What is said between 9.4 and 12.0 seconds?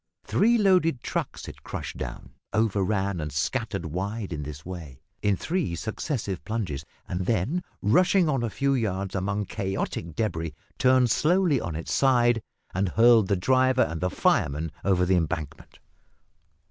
chaotic debris, turned slowly on its